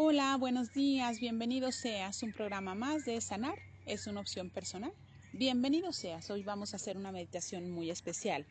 Hola, 0.00 0.36
buenos 0.36 0.72
días, 0.72 1.18
bienvenido 1.18 1.72
seas. 1.72 2.22
Un 2.22 2.32
programa 2.32 2.76
más 2.76 3.04
de 3.04 3.20
Sanar 3.20 3.58
es 3.84 4.06
una 4.06 4.20
opción 4.20 4.48
personal. 4.48 4.92
Bienvenido 5.32 5.92
seas. 5.92 6.30
Hoy 6.30 6.44
vamos 6.44 6.72
a 6.72 6.76
hacer 6.76 6.96
una 6.96 7.10
meditación 7.10 7.68
muy 7.68 7.90
especial. 7.90 8.46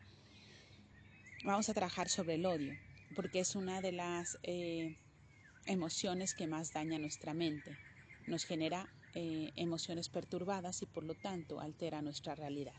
Vamos 1.44 1.70
a 1.70 1.72
trabajar 1.72 2.10
sobre 2.10 2.34
el 2.34 2.44
odio, 2.44 2.74
porque 3.16 3.40
es 3.40 3.56
una 3.56 3.80
de 3.80 3.92
las 3.92 4.38
eh, 4.42 4.98
emociones 5.64 6.34
que 6.34 6.46
más 6.46 6.74
daña 6.74 6.98
nuestra 6.98 7.32
mente. 7.32 7.78
Nos 8.26 8.44
genera 8.44 8.86
eh, 9.14 9.50
emociones 9.56 10.10
perturbadas 10.10 10.82
y 10.82 10.86
por 10.86 11.02
lo 11.02 11.14
tanto 11.14 11.60
altera 11.60 12.02
nuestra 12.02 12.34
realidad. 12.34 12.76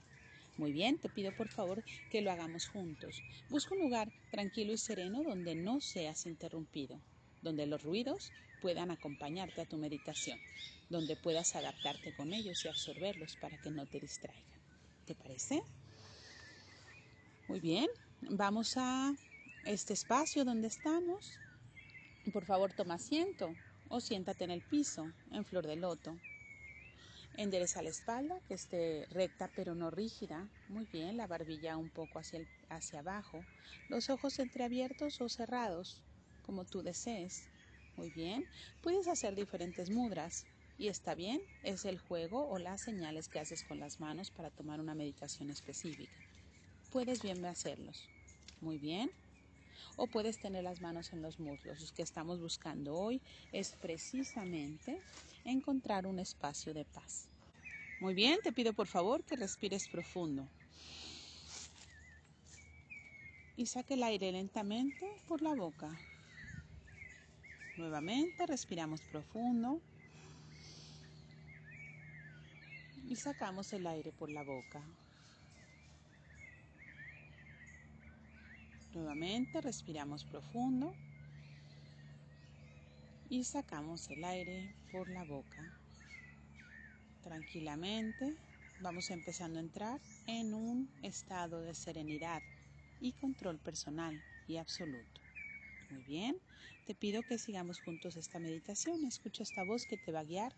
Muy 0.58 0.74
bien, 0.74 1.00
te 1.00 1.10
pido 1.10 1.36
por 1.36 1.48
favor 1.48 1.84
que 2.12 2.22
lo 2.22 2.32
hagamos 2.32 2.68
juntos. 2.68 3.24
Busca 3.50 3.74
un 3.74 3.82
lugar 3.82 4.12
tranquilo 4.30 4.74
y 4.74 4.78
sereno 4.78 5.24
donde 5.24 5.56
no 5.56 5.82
seas 5.82 6.28
interrumpido 6.28 7.02
donde 7.42 7.66
los 7.66 7.84
ruidos 7.84 8.32
puedan 8.62 8.92
acompañarte 8.92 9.62
a 9.62 9.66
tu 9.66 9.78
meditación, 9.78 10.40
donde 10.90 11.16
puedas 11.16 11.56
adaptarte 11.56 12.16
con 12.16 12.34
ellos 12.34 12.64
y 12.66 12.68
absorberlos 12.68 13.38
para 13.38 13.58
que 13.58 13.72
no 13.72 13.86
te 13.86 14.00
distraigan. 14.00 14.44
¿Te 15.06 15.16
parece? 15.16 15.64
Muy 17.48 17.60
bien, 17.60 17.88
vamos 18.22 18.76
a 18.78 19.14
este 19.66 19.94
espacio 19.94 20.46
donde 20.46 20.68
estamos. 20.68 21.40
Por 22.32 22.46
favor, 22.46 22.74
toma 22.74 22.96
asiento 22.96 23.56
o 23.90 24.00
siéntate 24.00 24.44
en 24.44 24.52
el 24.52 24.62
piso, 24.62 25.12
en 25.32 25.46
flor 25.46 25.66
de 25.66 25.76
loto. 25.76 26.16
Endereza 27.38 27.82
la 27.82 27.90
espalda, 27.90 28.40
que 28.48 28.54
esté 28.54 29.08
recta 29.12 29.50
pero 29.56 29.74
no 29.74 29.90
rígida. 29.90 30.48
Muy 30.68 30.86
bien, 30.92 31.18
la 31.18 31.26
barbilla 31.26 31.78
un 31.78 31.90
poco 31.90 32.20
hacia, 32.20 32.42
hacia 32.70 33.00
abajo. 33.00 33.44
Los 33.88 34.10
ojos 34.10 34.40
entreabiertos 34.40 35.22
o 35.22 35.30
cerrados 35.30 36.02
como 36.50 36.66
tú 36.66 36.82
desees. 36.82 37.44
Muy 37.96 38.10
bien, 38.10 38.44
puedes 38.82 39.08
hacer 39.08 39.36
diferentes 39.36 39.92
mudras 39.92 40.48
y 40.80 40.88
está 40.88 41.14
bien, 41.14 41.40
es 41.62 41.86
el 41.86 42.00
juego 42.00 42.50
o 42.50 42.58
las 42.58 42.82
señales 42.82 43.30
que 43.30 43.40
haces 43.40 43.64
con 43.64 43.80
las 43.80 44.00
manos 44.00 44.32
para 44.32 44.50
tomar 44.50 44.80
una 44.80 44.96
meditación 44.96 45.52
específica. 45.52 46.12
Puedes 46.92 47.22
bien 47.22 47.46
hacerlos. 47.46 48.10
Muy 48.62 48.80
bien. 48.80 49.12
O 49.96 50.08
puedes 50.08 50.40
tener 50.40 50.64
las 50.64 50.82
manos 50.82 51.14
en 51.14 51.22
los 51.22 51.40
muslos. 51.40 51.82
Lo 51.82 51.94
que 51.94 52.02
estamos 52.02 52.42
buscando 52.42 52.96
hoy 52.96 53.22
es 53.52 53.76
precisamente 53.80 55.00
encontrar 55.46 56.08
un 56.08 56.18
espacio 56.18 56.74
de 56.74 56.86
paz. 56.86 57.28
Muy 58.00 58.16
bien, 58.16 58.40
te 58.42 58.52
pido 58.52 58.74
por 58.74 58.88
favor 58.88 59.24
que 59.24 59.36
respires 59.36 59.88
profundo. 59.88 60.48
Y 63.56 63.68
saque 63.68 63.94
el 63.94 64.02
aire 64.02 64.32
lentamente 64.32 65.06
por 65.28 65.44
la 65.44 65.54
boca. 65.54 65.96
Nuevamente 67.80 68.46
respiramos 68.46 69.00
profundo 69.00 69.80
y 73.08 73.16
sacamos 73.16 73.72
el 73.72 73.88
aire 73.88 74.12
por 74.12 74.30
la 74.30 74.44
boca. 74.44 74.82
Nuevamente 78.94 79.62
respiramos 79.62 80.26
profundo 80.26 80.94
y 83.30 83.46
sacamos 83.46 84.10
el 84.10 84.26
aire 84.26 84.76
por 84.92 85.08
la 85.08 85.24
boca. 85.24 85.64
Tranquilamente 87.24 88.36
vamos 88.82 89.10
empezando 89.10 89.58
a 89.58 89.62
entrar 89.62 90.02
en 90.28 90.54
un 90.54 90.90
estado 91.02 91.62
de 91.62 91.74
serenidad 91.74 92.42
y 93.00 93.14
control 93.14 93.58
personal 93.58 94.22
y 94.50 94.58
absoluto. 94.58 95.29
Muy 95.90 96.04
bien, 96.04 96.40
te 96.86 96.94
pido 96.94 97.24
que 97.24 97.40
sigamos 97.40 97.80
juntos 97.80 98.16
esta 98.16 98.40
meditación. 98.40 99.06
Escucha 99.06 99.42
esta 99.44 99.64
voz 99.64 99.88
que 99.88 99.98
te 99.98 100.12
va 100.12 100.20
a 100.20 100.24
guiar 100.24 100.56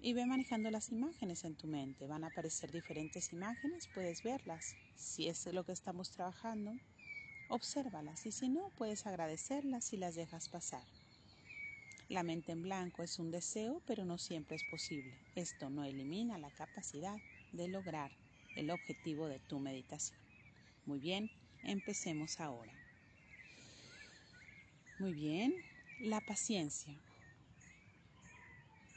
y 0.00 0.14
ve 0.14 0.26
manejando 0.26 0.70
las 0.70 0.90
imágenes 0.90 1.44
en 1.44 1.54
tu 1.54 1.68
mente. 1.68 2.06
Van 2.06 2.24
a 2.24 2.28
aparecer 2.28 2.72
diferentes 2.72 3.32
imágenes, 3.32 3.88
puedes 3.88 4.22
verlas. 4.22 4.74
Si 4.96 5.28
es 5.28 5.46
lo 5.52 5.64
que 5.64 5.72
estamos 5.72 6.10
trabajando, 6.10 6.72
obsérvalas 7.48 8.24
y 8.24 8.32
si 8.32 8.48
no, 8.48 8.70
puedes 8.70 9.06
agradecerlas 9.06 9.92
y 9.92 9.98
las 9.98 10.14
dejas 10.14 10.48
pasar. 10.48 10.84
La 12.08 12.22
mente 12.22 12.52
en 12.52 12.62
blanco 12.62 13.02
es 13.02 13.18
un 13.18 13.30
deseo, 13.30 13.82
pero 13.86 14.04
no 14.04 14.18
siempre 14.18 14.56
es 14.56 14.64
posible. 14.64 15.14
Esto 15.34 15.70
no 15.70 15.84
elimina 15.84 16.38
la 16.38 16.50
capacidad 16.50 17.16
de 17.52 17.68
lograr 17.68 18.10
el 18.56 18.70
objetivo 18.70 19.28
de 19.28 19.40
tu 19.40 19.60
meditación. 19.60 20.18
Muy 20.84 20.98
bien, 21.00 21.30
empecemos 21.62 22.40
ahora. 22.40 22.81
Muy 25.02 25.14
bien, 25.14 25.52
la 25.98 26.20
paciencia. 26.20 26.94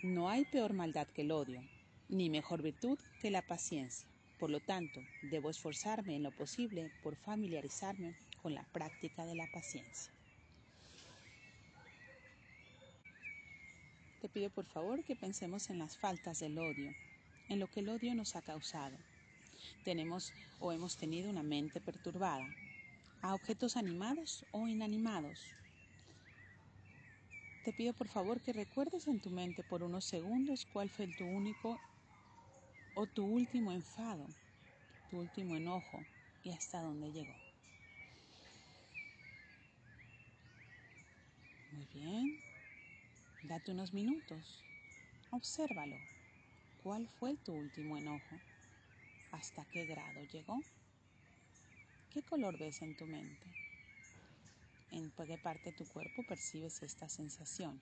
No 0.04 0.30
hay 0.30 0.46
peor 0.46 0.74
maldad 0.74 1.08
que 1.08 1.24
el 1.24 1.32
odio, 1.32 1.64
ni 2.10 2.30
mejor 2.30 2.62
virtud 2.62 3.00
que 3.24 3.32
la 3.32 3.42
paciencia. 3.42 4.08
Por 4.38 4.52
lo 4.52 4.60
tanto, 4.60 5.02
debo 5.24 5.50
esforzarme 5.50 6.16
en 6.16 6.22
lo 6.22 6.30
posible 6.30 6.92
por 7.02 7.16
familiarizarme 7.16 8.14
con 8.44 8.54
la 8.54 8.64
práctica 8.66 9.26
de 9.26 9.34
la 9.34 9.48
paciencia. 9.52 10.14
Te 14.22 14.30
pido 14.30 14.52
por 14.52 14.66
favor 14.66 15.04
que 15.04 15.16
pensemos 15.16 15.72
en 15.72 15.80
las 15.80 15.98
faltas 15.98 16.40
del 16.40 16.60
odio, 16.60 16.94
en 17.50 17.60
lo 17.60 17.66
que 17.66 17.80
el 17.80 17.90
odio 17.90 18.14
nos 18.14 18.36
ha 18.36 18.44
causado. 18.44 18.96
Tenemos 19.84 20.34
o 20.60 20.72
hemos 20.72 20.98
tenido 20.98 21.32
una 21.32 21.42
mente 21.42 21.82
perturbada, 21.82 22.46
a 23.24 23.34
objetos 23.34 23.76
animados 23.76 24.46
o 24.52 24.68
inanimados, 24.68 25.40
te 27.66 27.74
pido 27.74 27.94
por 27.94 28.08
favor 28.08 28.40
que 28.42 28.54
recuerdes 28.54 29.08
en 29.08 29.20
tu 29.20 29.32
mente 29.32 29.64
por 29.64 29.82
unos 29.82 30.06
segundos 30.06 30.68
cuál 30.72 30.88
fue 30.88 31.08
tu 31.08 31.26
único 31.26 31.80
o 32.94 33.08
tu 33.08 33.26
último 33.26 33.72
enfado, 33.72 34.28
tu 35.10 35.18
último 35.18 35.56
enojo 35.56 36.06
y 36.44 36.52
hasta 36.52 36.84
dónde 36.84 37.12
llegó. 37.12 37.34
Muy 41.72 41.88
bien, 41.92 42.38
date 43.42 43.72
unos 43.72 43.94
minutos, 43.94 44.64
obsérvalo. 45.32 45.98
¿Cuál 46.84 47.08
fue 47.20 47.36
tu 47.38 47.56
último 47.56 47.98
enojo? 47.98 48.40
¿Hasta 49.32 49.66
qué 49.74 49.86
grado 49.86 50.24
llegó? 50.32 50.62
¿Qué 52.12 52.22
color 52.22 52.60
ves 52.60 52.84
en 52.84 52.94
tu 52.94 53.08
mente? 53.08 53.65
¿En 55.06 55.12
qué 55.28 55.38
parte 55.38 55.70
de 55.70 55.78
tu 55.78 55.86
cuerpo 55.86 56.24
percibes 56.24 56.82
esta 56.82 57.08
sensación? 57.08 57.80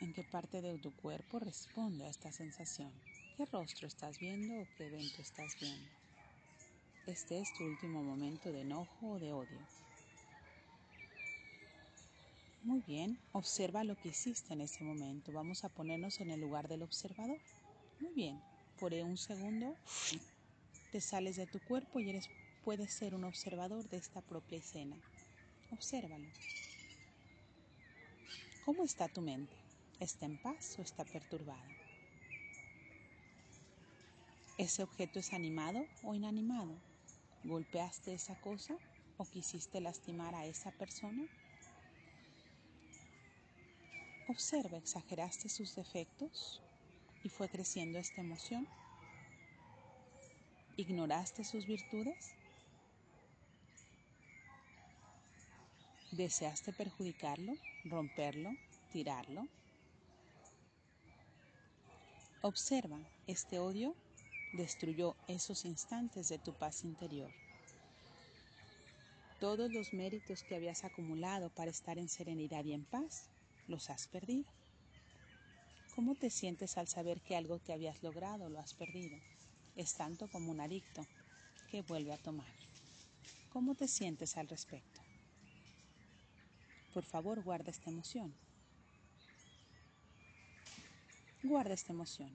¿En 0.00 0.12
qué 0.12 0.24
parte 0.24 0.60
de 0.60 0.76
tu 0.78 0.90
cuerpo 0.96 1.38
responde 1.38 2.04
a 2.04 2.08
esta 2.08 2.32
sensación? 2.32 2.90
¿Qué 3.36 3.46
rostro 3.46 3.86
estás 3.86 4.18
viendo 4.18 4.60
o 4.60 4.66
qué 4.76 4.86
evento 4.86 5.22
estás 5.22 5.56
viendo? 5.60 5.88
Este 7.06 7.38
es 7.38 7.54
tu 7.56 7.64
último 7.64 8.02
momento 8.02 8.50
de 8.50 8.62
enojo 8.62 9.12
o 9.12 9.18
de 9.20 9.32
odio. 9.32 9.60
Muy 12.64 12.80
bien, 12.80 13.16
observa 13.34 13.84
lo 13.84 13.94
que 13.94 14.08
hiciste 14.08 14.52
en 14.52 14.62
ese 14.62 14.82
momento. 14.82 15.30
Vamos 15.30 15.62
a 15.62 15.68
ponernos 15.68 16.18
en 16.18 16.32
el 16.32 16.40
lugar 16.40 16.66
del 16.66 16.82
observador. 16.82 17.38
Muy 18.00 18.12
bien, 18.14 18.40
por 18.80 18.92
un 18.92 19.16
segundo 19.16 19.76
te 20.90 21.00
sales 21.00 21.36
de 21.36 21.46
tu 21.46 21.60
cuerpo 21.60 22.00
y 22.00 22.10
eres 22.10 22.28
puedes 22.64 22.94
ser 22.94 23.14
un 23.14 23.24
observador 23.24 23.88
de 23.90 23.98
esta 23.98 24.22
propia 24.22 24.58
escena. 24.58 24.96
Obsérvalo. 25.70 26.26
¿Cómo 28.64 28.84
está 28.84 29.06
tu 29.08 29.20
mente? 29.20 29.54
¿Está 30.00 30.24
en 30.24 30.38
paz 30.38 30.78
o 30.78 30.82
está 30.82 31.04
perturbada? 31.04 31.68
¿Ese 34.56 34.82
objeto 34.82 35.18
es 35.18 35.34
animado 35.34 35.84
o 36.02 36.14
inanimado? 36.14 36.74
¿Golpeaste 37.44 38.14
esa 38.14 38.40
cosa 38.40 38.78
o 39.18 39.24
quisiste 39.26 39.80
lastimar 39.80 40.34
a 40.34 40.46
esa 40.46 40.70
persona? 40.70 41.26
Observa, 44.28 44.78
¿exageraste 44.78 45.50
sus 45.50 45.74
defectos 45.74 46.62
y 47.22 47.28
fue 47.28 47.50
creciendo 47.50 47.98
esta 47.98 48.22
emoción? 48.22 48.66
¿Ignoraste 50.76 51.44
sus 51.44 51.66
virtudes? 51.66 52.34
¿Deseaste 56.16 56.72
perjudicarlo, 56.72 57.56
romperlo, 57.84 58.54
tirarlo? 58.92 59.48
Observa, 62.40 63.00
este 63.26 63.58
odio 63.58 63.96
destruyó 64.52 65.16
esos 65.26 65.64
instantes 65.64 66.28
de 66.28 66.38
tu 66.38 66.52
paz 66.52 66.84
interior. 66.84 67.32
Todos 69.40 69.72
los 69.72 69.92
méritos 69.92 70.44
que 70.44 70.54
habías 70.54 70.84
acumulado 70.84 71.50
para 71.50 71.72
estar 71.72 71.98
en 71.98 72.08
serenidad 72.08 72.64
y 72.64 72.74
en 72.74 72.84
paz, 72.84 73.28
los 73.66 73.90
has 73.90 74.06
perdido. 74.06 74.44
¿Cómo 75.96 76.14
te 76.14 76.30
sientes 76.30 76.78
al 76.78 76.86
saber 76.86 77.20
que 77.22 77.34
algo 77.34 77.58
que 77.58 77.72
habías 77.72 78.00
logrado 78.04 78.48
lo 78.48 78.60
has 78.60 78.72
perdido? 78.74 79.18
Es 79.74 79.94
tanto 79.94 80.28
como 80.28 80.52
un 80.52 80.60
adicto 80.60 81.04
que 81.66 81.82
vuelve 81.82 82.12
a 82.12 82.18
tomar. 82.18 82.54
¿Cómo 83.52 83.74
te 83.74 83.88
sientes 83.88 84.36
al 84.36 84.46
respecto? 84.46 84.93
Por 86.94 87.04
favor, 87.04 87.42
guarda 87.42 87.72
esta 87.72 87.90
emoción. 87.90 88.32
Guarda 91.42 91.74
esta 91.74 91.92
emoción. 91.92 92.30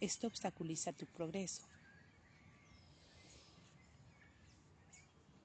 Esto 0.00 0.26
obstaculiza 0.26 0.94
tu 0.94 1.04
progreso. 1.04 1.62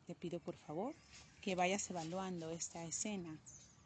Te 0.08 0.16
pido 0.16 0.40
por 0.40 0.56
favor 0.56 0.96
que 1.42 1.56
vayas 1.56 1.90
evaluando 1.90 2.50
esta 2.50 2.86
escena 2.86 3.38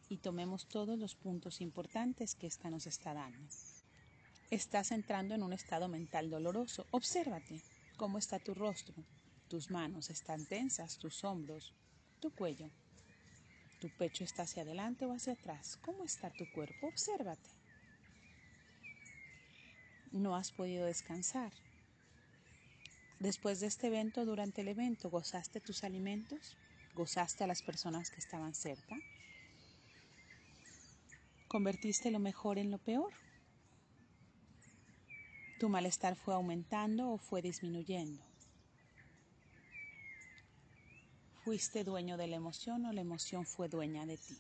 y 0.07 0.17
tomemos 0.17 0.67
todos 0.67 0.99
los 0.99 1.15
puntos 1.15 1.59
importantes 1.59 2.35
que 2.35 2.45
esta 2.45 2.69
nos 2.69 2.85
está 2.85 3.15
dando. 3.15 3.49
Estás 4.51 4.91
entrando 4.91 5.33
en 5.33 5.41
un 5.41 5.51
estado 5.51 5.87
mental 5.87 6.29
doloroso. 6.29 6.85
Obsérvate 6.91 7.59
cómo 7.97 8.19
está 8.19 8.37
tu 8.37 8.53
rostro. 8.53 9.03
Tus 9.47 9.71
manos 9.71 10.11
están 10.11 10.45
tensas, 10.45 10.99
tus 10.99 11.23
hombros, 11.23 11.73
tu 12.19 12.29
cuello. 12.29 12.69
¿Tu 13.81 13.89
pecho 13.89 14.23
está 14.23 14.43
hacia 14.43 14.61
adelante 14.61 15.07
o 15.07 15.11
hacia 15.11 15.33
atrás? 15.33 15.79
¿Cómo 15.81 16.03
está 16.03 16.29
tu 16.29 16.45
cuerpo? 16.51 16.85
Obsérvate. 16.85 17.49
No 20.11 20.35
has 20.35 20.51
podido 20.51 20.85
descansar. 20.85 21.51
Después 23.19 23.59
de 23.59 23.65
este 23.65 23.87
evento, 23.87 24.23
durante 24.23 24.61
el 24.61 24.67
evento, 24.67 25.09
¿gozaste 25.09 25.61
tus 25.61 25.83
alimentos? 25.83 26.55
¿Gozaste 26.93 27.43
a 27.43 27.47
las 27.47 27.63
personas 27.63 28.11
que 28.11 28.19
estaban 28.19 28.53
cerca? 28.53 28.95
¿Convertiste 31.47 32.11
lo 32.11 32.19
mejor 32.19 32.59
en 32.59 32.69
lo 32.69 32.77
peor? 32.77 33.11
¿Tu 35.59 35.69
malestar 35.69 36.15
fue 36.15 36.35
aumentando 36.35 37.09
o 37.09 37.17
fue 37.17 37.41
disminuyendo? 37.41 38.30
¿Fuiste 41.43 41.83
dueño 41.83 42.17
de 42.17 42.27
la 42.27 42.35
emoción 42.35 42.85
o 42.85 42.93
la 42.93 43.01
emoción 43.01 43.47
fue 43.47 43.67
dueña 43.67 44.05
de 44.05 44.15
ti? 44.15 44.37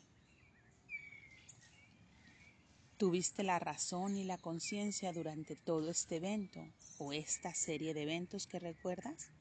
¿Tuviste 2.99 3.41
la 3.41 3.57
razón 3.57 4.15
y 4.15 4.23
la 4.23 4.37
conciencia 4.37 5.11
durante 5.11 5.55
todo 5.55 5.89
este 5.89 6.17
evento 6.17 6.63
o 6.99 7.11
esta 7.11 7.55
serie 7.55 7.95
de 7.95 8.03
eventos 8.03 8.45
que 8.45 8.59
recuerdas? 8.59 9.31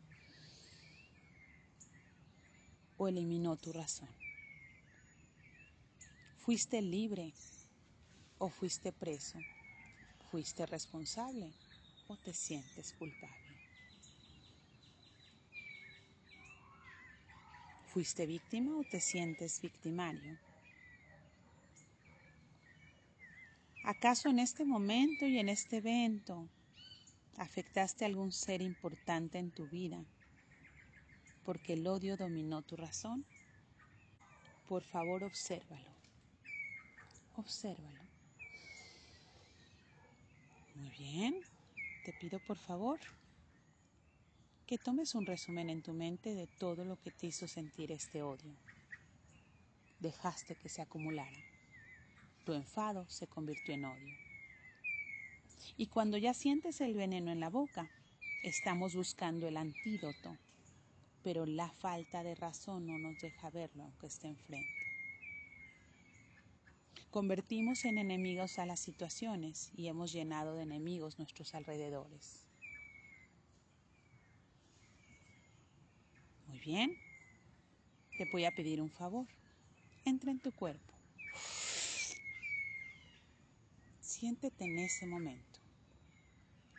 ¿O 2.96 3.08
eliminó 3.08 3.58
tu 3.58 3.74
razón? 3.74 4.08
¿Fuiste 6.38 6.80
libre 6.80 7.34
o 8.38 8.48
fuiste 8.48 8.90
preso? 8.90 9.38
¿Fuiste 10.30 10.64
responsable 10.64 11.52
o 12.08 12.16
te 12.16 12.32
sientes 12.32 12.94
culpable? 12.94 13.49
¿Fuiste 17.92 18.24
víctima 18.24 18.78
o 18.78 18.84
te 18.84 19.00
sientes 19.00 19.60
victimario? 19.60 20.38
¿Acaso 23.82 24.28
en 24.28 24.38
este 24.38 24.64
momento 24.64 25.26
y 25.26 25.40
en 25.40 25.48
este 25.48 25.78
evento 25.78 26.48
afectaste 27.36 28.04
a 28.04 28.08
algún 28.08 28.30
ser 28.30 28.62
importante 28.62 29.38
en 29.38 29.50
tu 29.50 29.66
vida 29.66 30.04
porque 31.44 31.72
el 31.72 31.84
odio 31.88 32.16
dominó 32.16 32.62
tu 32.62 32.76
razón? 32.76 33.26
Por 34.68 34.84
favor, 34.84 35.24
obsérvalo. 35.24 35.90
Obsérvalo. 37.34 38.04
Muy 40.76 40.90
bien. 40.90 41.40
Te 42.04 42.12
pido 42.12 42.38
por 42.46 42.56
favor 42.56 43.00
que 44.70 44.78
tomes 44.78 45.16
un 45.16 45.26
resumen 45.26 45.68
en 45.68 45.82
tu 45.82 45.92
mente 45.92 46.36
de 46.36 46.46
todo 46.46 46.84
lo 46.84 46.96
que 46.96 47.10
te 47.10 47.26
hizo 47.26 47.48
sentir 47.48 47.90
este 47.90 48.22
odio. 48.22 48.54
Dejaste 49.98 50.54
que 50.54 50.68
se 50.68 50.80
acumulara. 50.80 51.42
Tu 52.44 52.52
enfado 52.52 53.04
se 53.08 53.26
convirtió 53.26 53.74
en 53.74 53.86
odio. 53.86 54.16
Y 55.76 55.88
cuando 55.88 56.18
ya 56.18 56.34
sientes 56.34 56.80
el 56.80 56.94
veneno 56.94 57.32
en 57.32 57.40
la 57.40 57.50
boca, 57.50 57.90
estamos 58.44 58.94
buscando 58.94 59.48
el 59.48 59.56
antídoto, 59.56 60.38
pero 61.24 61.46
la 61.46 61.68
falta 61.68 62.22
de 62.22 62.36
razón 62.36 62.86
no 62.86 62.96
nos 62.96 63.20
deja 63.20 63.50
verlo 63.50 63.82
aunque 63.82 64.06
esté 64.06 64.28
enfrente. 64.28 64.84
Convertimos 67.10 67.84
en 67.84 67.98
enemigos 67.98 68.60
a 68.60 68.66
las 68.66 68.78
situaciones 68.78 69.72
y 69.74 69.88
hemos 69.88 70.12
llenado 70.12 70.54
de 70.54 70.62
enemigos 70.62 71.18
nuestros 71.18 71.56
alrededores. 71.56 72.49
Bien, 76.60 76.96
te 78.16 78.24
voy 78.26 78.44
a 78.44 78.54
pedir 78.54 78.80
un 78.80 78.90
favor. 78.90 79.26
Entra 80.04 80.30
en 80.30 80.40
tu 80.40 80.52
cuerpo. 80.52 80.94
Siéntete 84.00 84.64
en 84.64 84.78
ese 84.78 85.06
momento. 85.06 85.60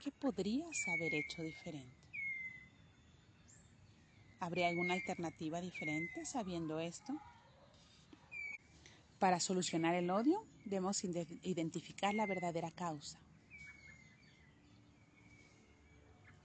¿Qué 0.04 0.12
podrías 0.12 0.88
haber 0.88 1.13
hecho 1.13 1.44
diferente? 1.44 2.01
¿Habría 4.39 4.69
alguna 4.69 4.95
alternativa 4.95 5.62
diferente 5.62 6.25
sabiendo 6.25 6.80
esto? 6.80 7.13
Para 9.19 9.39
solucionar 9.39 9.94
el 9.94 10.10
odio 10.10 10.44
debemos 10.66 11.04
identificar 11.04 12.16
la 12.16 12.25
verdadera 12.25 12.72
causa. 12.72 13.20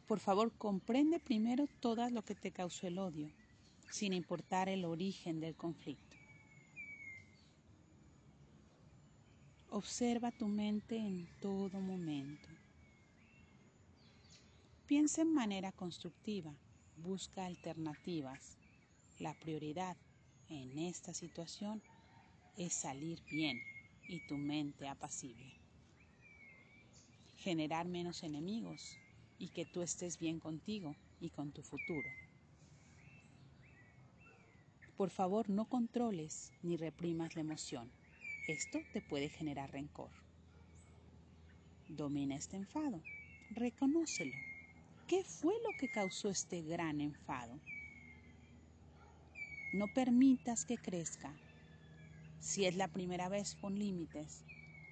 Por 0.07 0.21
favor, 0.21 0.53
comprende 0.57 1.19
primero 1.19 1.67
todo 1.81 2.09
lo 2.11 2.23
que 2.23 2.37
te 2.37 2.53
causó 2.53 2.87
el 2.87 2.99
odio, 2.99 3.29
sin 3.91 4.13
importar 4.13 4.69
el 4.69 4.85
origen 4.85 5.41
del 5.41 5.57
conflicto. 5.57 6.17
Observa 9.69 10.31
tu 10.31 10.47
mente 10.47 10.97
en 10.97 11.27
todo 11.41 11.81
momento. 11.81 12.49
Piensa 14.87 15.23
en 15.23 15.35
manera 15.35 15.73
constructiva, 15.73 16.55
busca 16.97 17.45
alternativas. 17.45 18.59
La 19.19 19.35
prioridad 19.35 19.97
en 20.49 20.79
esta 20.79 21.15
situación 21.15 21.83
es 22.57 22.75
salir 22.75 23.21
bien 23.29 23.61
y 24.09 24.21
tu 24.29 24.37
mente 24.37 24.87
apacible. 24.87 25.59
Generar 27.39 27.89
menos 27.89 28.23
enemigos 28.23 28.97
y 29.39 29.49
que 29.49 29.65
tú 29.65 29.83
estés 29.83 30.19
bien 30.19 30.41
contigo 30.41 30.97
y 31.21 31.31
con 31.31 31.53
tu 31.53 31.63
futuro. 31.63 32.09
Por 34.97 35.11
favor, 35.11 35.51
no 35.51 35.67
controles 35.67 36.53
ni 36.63 36.77
reprimas 36.77 37.35
la 37.35 37.43
emoción. 37.43 37.91
Esto 38.49 38.79
te 38.93 39.03
puede 39.03 39.29
generar 39.29 39.71
rencor. 39.71 40.11
Domina 41.89 42.37
este 42.37 42.57
enfado. 42.57 43.03
Reconócelo. 43.51 44.35
¿Qué 45.07 45.23
fue 45.23 45.55
lo 45.63 45.77
que 45.79 45.89
causó 45.89 46.31
este 46.31 46.63
gran 46.63 47.01
enfado? 47.01 47.61
No 49.73 49.87
permitas 49.93 50.65
que 50.65 50.79
crezca. 50.79 51.37
Si 52.41 52.65
es 52.65 52.77
la 52.77 52.89
primera 52.89 53.29
vez, 53.29 53.55
pon 53.57 53.79
límites. 53.79 54.45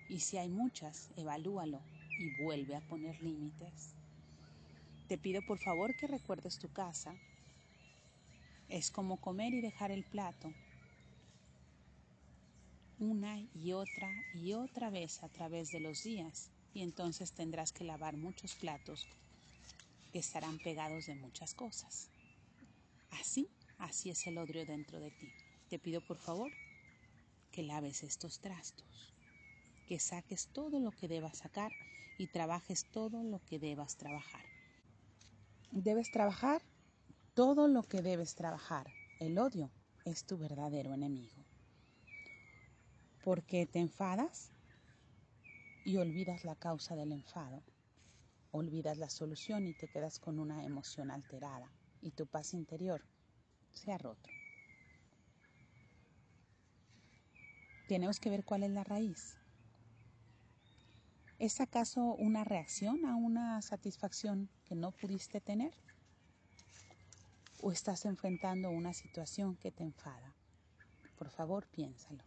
Y 0.09 0.21
si 0.21 0.37
hay 0.37 0.51
muchas, 0.51 1.11
evalúalo 1.17 1.81
y 2.19 2.43
vuelve 2.43 2.77
a 2.77 2.81
poner 2.83 3.21
límites. 3.23 3.95
Te 5.09 5.19
pido 5.19 5.43
por 5.43 5.59
favor 5.59 5.95
que 5.95 6.07
recuerdes 6.07 6.59
tu 6.59 6.69
casa. 6.69 7.15
Es 8.69 8.91
como 8.91 9.19
comer 9.19 9.53
y 9.53 9.61
dejar 9.61 9.91
el 9.91 10.03
plato 10.05 10.53
una 12.99 13.39
y 13.55 13.73
otra 13.73 14.11
y 14.35 14.55
otra 14.55 14.89
vez 14.89 15.23
a 15.23 15.29
través 15.29 15.71
de 15.73 15.81
los 15.81 16.03
días 16.05 16.49
y 16.73 16.83
entonces 16.83 17.33
tendrás 17.33 17.73
que 17.73 17.85
lavar 17.85 18.17
muchos 18.17 18.55
platos 18.55 19.07
que 20.13 20.21
estarán 20.21 20.59
pegados 20.59 21.07
de 21.07 21.15
muchas 21.15 21.55
cosas. 21.55 22.09
Así, 23.11 23.49
así 23.79 24.11
es 24.11 24.27
el 24.27 24.39
odio 24.39 24.65
dentro 24.65 25.01
de 25.01 25.11
ti. 25.11 25.29
Te 25.69 25.79
pido 25.79 26.01
por 26.01 26.19
favor 26.19 26.51
que 27.53 27.63
laves 27.63 28.03
estos 28.03 28.39
trastos, 28.39 29.13
que 29.87 29.99
saques 29.99 30.49
todo 30.49 30.81
lo 30.81 30.93
que 30.93 31.09
debas 31.09 31.39
sacar 31.39 31.73
y 32.17 32.27
trabajes 32.29 32.87
todo 32.87 33.23
lo 33.23 33.41
que 33.45 33.59
debas 33.59 33.97
trabajar. 33.97 34.54
Debes 35.71 36.11
trabajar 36.11 36.63
todo 37.35 37.69
lo 37.69 37.83
que 37.83 38.03
debes 38.03 38.35
trabajar. 38.35 38.87
El 39.21 39.39
odio 39.39 39.71
es 40.05 40.25
tu 40.25 40.39
verdadero 40.39 40.93
enemigo 40.93 41.45
porque 43.25 43.65
te 43.65 43.79
enfadas 43.79 44.51
y 45.83 45.97
olvidas 45.97 46.45
la 46.45 46.55
causa 46.55 46.95
del 46.95 47.11
enfado. 47.11 47.63
Olvidas 48.53 48.99
la 48.99 49.09
solución 49.09 49.67
y 49.67 49.73
te 49.73 49.89
quedas 49.89 50.21
con 50.21 50.39
una 50.39 50.63
emoción 50.63 51.11
alterada 51.11 51.73
y 52.03 52.11
tu 52.11 52.27
paz 52.27 52.53
interior 52.53 53.03
se 53.73 53.93
ha 53.93 53.99
roto. 53.99 54.29
Tenemos 57.89 58.21
que 58.21 58.31
ver 58.31 58.45
cuál 58.45 58.63
es 58.63 58.71
la 58.71 58.85
raíz. 58.85 59.44
¿Es 61.41 61.61
acaso 61.61 62.15
una 62.15 62.45
reacción 62.45 63.05
a 63.07 63.17
una 63.17 63.61
satisfacción 63.61 64.49
que 64.65 64.77
no 64.77 64.93
pudiste 64.93 65.41
tener? 65.41 65.75
¿O 67.61 67.73
estás 67.73 68.05
enfrentando 68.05 68.71
una 68.71 68.93
situación 68.93 69.57
que 69.57 69.73
te 69.73 69.83
enfada? 69.83 70.37
Por 71.19 71.31
favor, 71.31 71.67
piénsalo. 71.67 72.23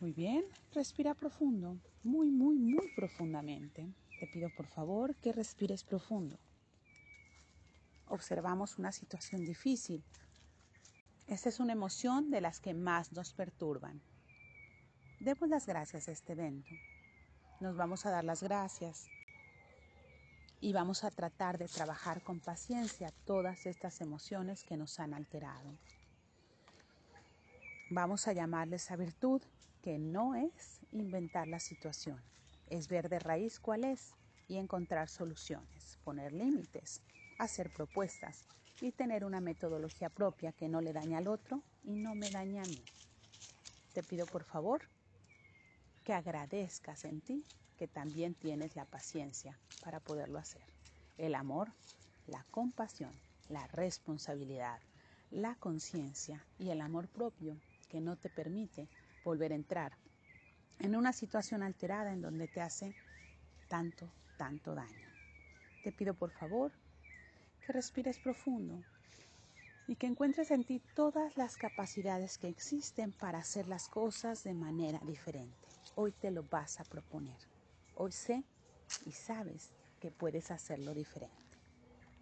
Muy 0.00 0.12
bien, 0.12 0.44
respira 0.72 1.14
profundo, 1.14 1.78
muy, 2.02 2.28
muy, 2.28 2.58
muy 2.58 2.88
profundamente. 2.96 3.94
Te 4.18 4.26
pido 4.26 4.50
por 4.56 4.66
favor 4.66 5.14
que 5.14 5.32
respires 5.32 5.84
profundo. 5.84 6.40
Observamos 8.08 8.78
una 8.78 8.90
situación 8.90 9.44
difícil. 9.44 10.02
Esta 11.28 11.48
es 11.48 11.60
una 11.60 11.72
emoción 11.72 12.30
de 12.30 12.40
las 12.40 12.58
que 12.58 12.74
más 12.74 13.12
nos 13.12 13.32
perturban. 13.32 14.02
Demos 15.22 15.48
las 15.48 15.66
gracias 15.66 16.08
a 16.08 16.10
este 16.10 16.32
evento. 16.32 16.74
Nos 17.60 17.76
vamos 17.76 18.04
a 18.06 18.10
dar 18.10 18.24
las 18.24 18.42
gracias 18.42 19.06
y 20.60 20.72
vamos 20.72 21.04
a 21.04 21.12
tratar 21.12 21.58
de 21.58 21.68
trabajar 21.68 22.24
con 22.24 22.40
paciencia 22.40 23.12
todas 23.24 23.66
estas 23.66 24.00
emociones 24.00 24.64
que 24.64 24.76
nos 24.76 24.98
han 24.98 25.14
alterado. 25.14 25.78
Vamos 27.90 28.26
a 28.26 28.32
llamarles 28.32 28.90
a 28.90 28.96
virtud 28.96 29.40
que 29.80 29.96
no 29.96 30.34
es 30.34 30.80
inventar 30.90 31.46
la 31.46 31.60
situación, 31.60 32.20
es 32.68 32.88
ver 32.88 33.08
de 33.08 33.20
raíz 33.20 33.60
cuál 33.60 33.84
es 33.84 34.14
y 34.48 34.56
encontrar 34.56 35.08
soluciones, 35.08 36.00
poner 36.02 36.32
límites, 36.32 37.00
hacer 37.38 37.72
propuestas 37.72 38.48
y 38.80 38.90
tener 38.90 39.24
una 39.24 39.40
metodología 39.40 40.10
propia 40.10 40.50
que 40.50 40.68
no 40.68 40.80
le 40.80 40.92
daña 40.92 41.18
al 41.18 41.28
otro 41.28 41.62
y 41.84 41.94
no 41.94 42.16
me 42.16 42.28
daña 42.28 42.62
a 42.62 42.66
mí. 42.66 42.82
Te 43.92 44.02
pido 44.02 44.26
por 44.26 44.42
favor 44.42 44.82
que 46.02 46.12
agradezcas 46.12 47.04
en 47.04 47.20
ti 47.20 47.44
que 47.76 47.88
también 47.88 48.34
tienes 48.34 48.76
la 48.76 48.84
paciencia 48.84 49.58
para 49.80 50.00
poderlo 50.00 50.38
hacer. 50.38 50.62
El 51.18 51.34
amor, 51.34 51.72
la 52.26 52.44
compasión, 52.50 53.12
la 53.48 53.66
responsabilidad, 53.68 54.80
la 55.30 55.54
conciencia 55.56 56.44
y 56.58 56.70
el 56.70 56.80
amor 56.80 57.08
propio 57.08 57.56
que 57.88 58.00
no 58.00 58.16
te 58.16 58.28
permite 58.28 58.88
volver 59.24 59.52
a 59.52 59.56
entrar 59.56 59.92
en 60.78 60.96
una 60.96 61.12
situación 61.12 61.62
alterada 61.62 62.12
en 62.12 62.22
donde 62.22 62.48
te 62.48 62.60
hace 62.60 62.94
tanto, 63.68 64.10
tanto 64.36 64.74
daño. 64.74 65.08
Te 65.84 65.92
pido 65.92 66.14
por 66.14 66.30
favor 66.30 66.72
que 67.64 67.72
respires 67.72 68.18
profundo 68.18 68.82
y 69.86 69.96
que 69.96 70.06
encuentres 70.06 70.50
en 70.50 70.64
ti 70.64 70.80
todas 70.94 71.36
las 71.36 71.56
capacidades 71.56 72.38
que 72.38 72.48
existen 72.48 73.12
para 73.12 73.38
hacer 73.38 73.68
las 73.68 73.88
cosas 73.88 74.44
de 74.44 74.54
manera 74.54 75.00
diferente. 75.04 75.71
Hoy 75.94 76.12
te 76.12 76.30
lo 76.30 76.42
vas 76.44 76.80
a 76.80 76.84
proponer. 76.84 77.38
Hoy 77.96 78.12
sé 78.12 78.44
y 79.04 79.12
sabes 79.12 79.70
que 80.00 80.10
puedes 80.10 80.50
hacerlo 80.50 80.94
diferente. 80.94 81.58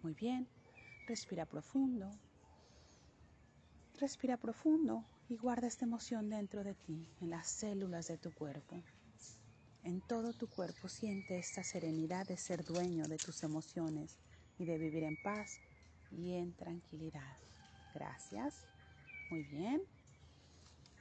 Muy 0.01 0.13
bien, 0.13 0.47
respira 1.07 1.45
profundo. 1.45 2.11
Respira 3.97 4.35
profundo 4.37 5.05
y 5.29 5.37
guarda 5.37 5.67
esta 5.67 5.85
emoción 5.85 6.29
dentro 6.29 6.63
de 6.63 6.73
ti, 6.73 7.07
en 7.21 7.29
las 7.29 7.47
células 7.47 8.07
de 8.07 8.17
tu 8.17 8.33
cuerpo. 8.33 8.83
En 9.83 10.01
todo 10.01 10.33
tu 10.33 10.47
cuerpo 10.47 10.89
siente 10.89 11.37
esta 11.37 11.63
serenidad 11.63 12.27
de 12.27 12.37
ser 12.37 12.65
dueño 12.65 13.07
de 13.07 13.17
tus 13.19 13.41
emociones 13.43 14.17
y 14.57 14.65
de 14.65 14.77
vivir 14.77 15.03
en 15.03 15.15
paz 15.15 15.59
y 16.11 16.33
en 16.33 16.53
tranquilidad. 16.55 17.37
Gracias. 17.93 18.67
Muy 19.29 19.43
bien. 19.43 19.81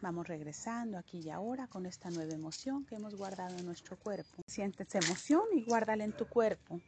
Vamos 0.03 0.27
regresando 0.27 0.97
aquí 0.97 1.21
y 1.21 1.29
ahora 1.29 1.67
con 1.67 1.85
esta 1.85 2.11
nueva 2.11 2.33
emoción 2.33 2.87
que 2.87 2.95
hemos 2.95 3.15
guardado 3.15 3.59
en 3.59 3.67
nuestro 3.67 3.99
cuerpo. 3.99 4.43
Sientes 4.47 4.95
emoción 4.95 5.43
y 5.55 5.63
guárdala 5.63 6.05
en 6.05 6.13
tu 6.13 6.27
cuerpo. 6.27 6.81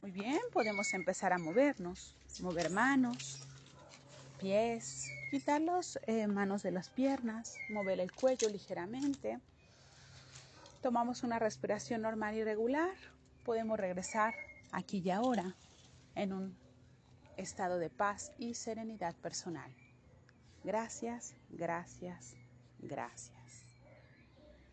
Muy 0.00 0.12
bien, 0.12 0.38
podemos 0.52 0.94
empezar 0.94 1.32
a 1.32 1.38
movernos, 1.38 2.14
mover 2.40 2.70
manos, 2.70 3.40
pies, 4.40 5.08
quitar 5.30 5.60
las 5.60 5.98
eh, 6.06 6.28
manos 6.28 6.62
de 6.62 6.70
las 6.70 6.88
piernas, 6.88 7.56
mover 7.68 7.98
el 7.98 8.12
cuello 8.12 8.48
ligeramente. 8.48 9.40
Tomamos 10.82 11.24
una 11.24 11.40
respiración 11.40 12.02
normal 12.02 12.36
y 12.36 12.44
regular. 12.44 12.94
Podemos 13.44 13.78
regresar 13.78 14.34
aquí 14.70 15.02
y 15.04 15.10
ahora 15.10 15.56
en 16.14 16.32
un 16.32 16.56
estado 17.36 17.78
de 17.78 17.90
paz 17.90 18.32
y 18.38 18.54
serenidad 18.54 19.14
personal. 19.16 19.72
Gracias, 20.64 21.34
gracias, 21.50 22.36
gracias. 22.82 23.41